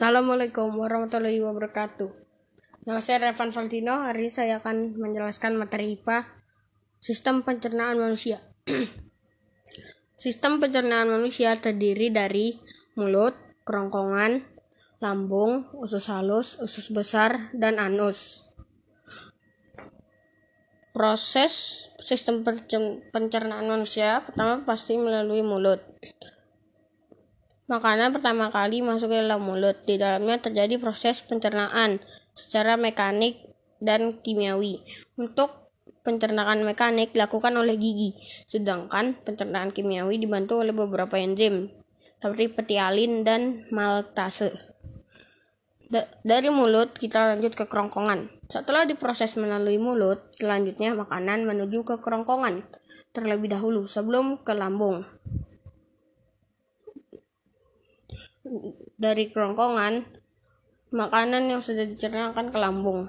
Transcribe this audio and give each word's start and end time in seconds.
Assalamualaikum 0.00 0.80
warahmatullahi 0.80 1.44
wabarakatuh. 1.44 2.08
Nama 2.88 3.04
saya 3.04 3.20
Revan 3.20 3.52
Valtino. 3.52 4.00
Hari 4.00 4.24
ini 4.24 4.32
saya 4.32 4.56
akan 4.56 4.96
menjelaskan 4.96 5.60
materi 5.60 5.92
IPA 5.92 6.24
Sistem 7.04 7.44
Pencernaan 7.44 8.00
Manusia. 8.00 8.40
Sistem 10.24 10.56
pencernaan 10.56 11.04
manusia 11.04 11.52
terdiri 11.60 12.08
dari 12.08 12.56
mulut, 12.96 13.36
kerongkongan, 13.68 14.40
lambung, 15.04 15.68
usus 15.84 16.08
halus, 16.08 16.56
usus 16.64 16.96
besar, 16.96 17.36
dan 17.60 17.76
anus. 17.76 18.48
Proses 20.96 21.52
sistem 22.00 22.40
pencernaan 23.12 23.68
manusia 23.68 24.24
pertama 24.24 24.64
pasti 24.64 24.96
melalui 24.96 25.44
mulut. 25.44 25.84
Makanan 27.70 28.10
pertama 28.10 28.50
kali 28.50 28.82
masuk 28.82 29.14
ke 29.14 29.22
dalam 29.22 29.46
mulut. 29.46 29.78
Di 29.86 29.94
dalamnya 29.94 30.42
terjadi 30.42 30.74
proses 30.82 31.22
pencernaan 31.22 32.02
secara 32.34 32.74
mekanik 32.74 33.38
dan 33.78 34.18
kimiawi. 34.18 34.82
Untuk 35.14 35.70
pencernaan 36.02 36.66
mekanik 36.66 37.14
dilakukan 37.14 37.54
oleh 37.54 37.78
gigi, 37.78 38.18
sedangkan 38.50 39.14
pencernaan 39.22 39.70
kimiawi 39.70 40.18
dibantu 40.18 40.58
oleh 40.66 40.74
beberapa 40.74 41.14
enzim 41.14 41.70
seperti 42.18 42.50
petialin 42.50 43.22
dan 43.22 43.62
maltase. 43.70 44.50
Da 45.90 46.06
dari 46.26 46.50
mulut 46.50 46.90
kita 46.98 47.34
lanjut 47.34 47.54
ke 47.54 47.70
kerongkongan. 47.70 48.50
Setelah 48.50 48.82
diproses 48.82 49.38
melalui 49.38 49.78
mulut, 49.78 50.18
selanjutnya 50.34 50.98
makanan 50.98 51.46
menuju 51.46 51.86
ke 51.86 52.02
kerongkongan 52.02 52.66
terlebih 53.10 53.50
dahulu 53.50 53.86
sebelum 53.86 54.38
ke 54.42 54.54
lambung. 54.54 55.02
Dari 58.98 59.30
kerongkongan 59.30 60.04
makanan 60.90 61.46
yang 61.46 61.62
sudah 61.62 61.86
dicernakan 61.86 62.50
ke 62.50 62.58
lambung. 62.58 63.06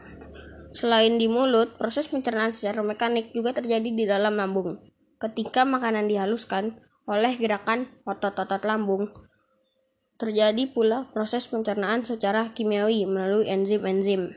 Selain 0.72 1.20
di 1.20 1.28
mulut, 1.28 1.76
proses 1.76 2.08
pencernaan 2.08 2.56
secara 2.56 2.80
mekanik 2.86 3.36
juga 3.36 3.52
terjadi 3.52 3.90
di 3.92 4.06
dalam 4.08 4.40
lambung. 4.40 4.80
Ketika 5.20 5.68
makanan 5.68 6.08
dihaluskan 6.08 6.80
oleh 7.10 7.36
gerakan 7.36 7.90
otot-otot 8.08 8.64
lambung, 8.64 9.12
terjadi 10.16 10.70
pula 10.70 11.10
proses 11.12 11.50
pencernaan 11.50 12.06
secara 12.06 12.54
kimiawi 12.54 13.10
melalui 13.10 13.50
enzim-enzim. 13.50 14.32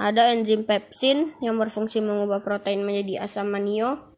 Ada 0.00 0.32
enzim 0.32 0.64
pepsin 0.64 1.36
yang 1.44 1.60
berfungsi 1.60 2.00
mengubah 2.00 2.40
protein 2.40 2.82
menjadi 2.82 3.28
asam 3.28 3.52
amino, 3.52 4.16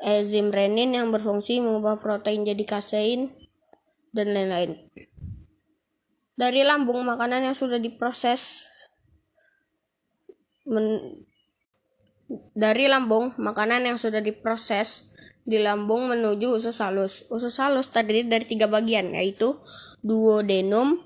enzim 0.00 0.54
renin 0.54 0.94
yang 0.94 1.10
berfungsi 1.10 1.58
mengubah 1.58 1.98
protein 1.98 2.46
jadi 2.46 2.64
kasein, 2.64 3.34
dan 4.12 4.32
lain-lain. 4.32 4.76
Dari 6.38 6.62
lambung 6.62 7.02
makanan 7.02 7.50
yang 7.50 7.56
sudah 7.56 7.82
diproses 7.82 8.70
men, 10.68 11.18
dari 12.52 12.86
lambung 12.86 13.32
makanan 13.40 13.88
yang 13.88 13.98
sudah 13.98 14.20
diproses 14.20 15.16
di 15.48 15.58
lambung 15.58 16.12
menuju 16.12 16.60
usus 16.60 16.78
halus. 16.84 17.26
Usus 17.32 17.56
halus 17.58 17.88
terdiri 17.88 18.28
dari 18.28 18.44
tiga 18.44 18.68
bagian 18.68 19.16
yaitu 19.16 19.56
duodenum, 20.04 21.00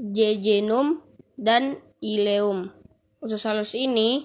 jejunum, 0.00 1.04
dan 1.36 1.76
ileum. 2.00 2.72
Usus 3.20 3.44
halus 3.44 3.76
ini 3.76 4.24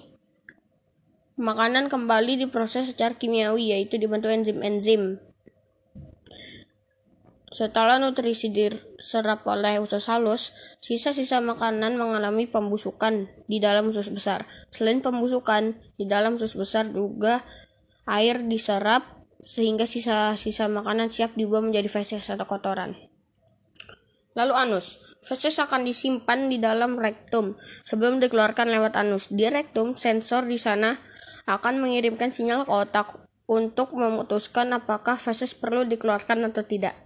makanan 1.36 1.92
kembali 1.92 2.40
diproses 2.42 2.92
secara 2.92 3.14
kimiawi 3.14 3.76
yaitu 3.76 4.00
dibantu 4.00 4.32
enzim-enzim 4.32 5.20
setelah 7.52 8.00
nutrisi 8.00 8.48
diserap 8.48 9.44
oleh 9.44 9.76
usus 9.76 10.08
halus, 10.08 10.56
sisa-sisa 10.80 11.44
makanan 11.44 12.00
mengalami 12.00 12.48
pembusukan 12.48 13.28
di 13.44 13.60
dalam 13.60 13.92
usus 13.92 14.08
besar. 14.08 14.48
Selain 14.72 15.04
pembusukan, 15.04 15.76
di 16.00 16.08
dalam 16.08 16.40
usus 16.40 16.56
besar 16.56 16.88
juga 16.88 17.44
air 18.08 18.48
diserap 18.48 19.04
sehingga 19.44 19.84
sisa-sisa 19.84 20.72
makanan 20.72 21.12
siap 21.12 21.36
dibuang 21.36 21.68
menjadi 21.68 21.92
feses 21.92 22.24
atau 22.32 22.48
kotoran. 22.48 22.96
Lalu 24.32 24.54
anus. 24.56 25.12
Feses 25.22 25.54
akan 25.62 25.86
disimpan 25.86 26.50
di 26.50 26.58
dalam 26.58 26.98
rektum 26.98 27.54
sebelum 27.86 28.18
dikeluarkan 28.18 28.66
lewat 28.66 28.98
anus. 28.98 29.30
Di 29.30 29.46
rektum, 29.46 29.94
sensor 29.94 30.50
di 30.50 30.58
sana 30.58 30.98
akan 31.46 31.78
mengirimkan 31.78 32.34
sinyal 32.34 32.66
ke 32.66 32.72
otak 32.74 33.22
untuk 33.46 33.94
memutuskan 33.94 34.74
apakah 34.74 35.14
feses 35.14 35.54
perlu 35.54 35.86
dikeluarkan 35.86 36.50
atau 36.50 36.66
tidak. 36.66 36.96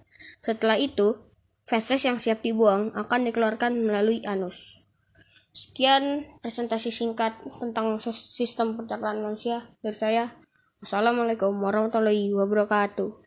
Setelah 0.44 0.76
itu, 0.76 1.16
feses 1.64 2.04
yang 2.04 2.20
siap 2.20 2.44
dibuang 2.44 2.92
akan 2.92 3.26
dikeluarkan 3.26 3.74
melalui 3.80 4.20
anus. 4.28 4.84
Sekian 5.56 6.28
presentasi 6.44 6.92
singkat 6.92 7.32
tentang 7.48 7.96
sistem 7.96 8.76
pencernaan 8.76 9.24
manusia 9.24 9.64
dari 9.80 9.96
saya. 9.96 10.24
Wassalamualaikum 10.84 11.56
warahmatullahi 11.56 12.28
wabarakatuh. 12.36 13.24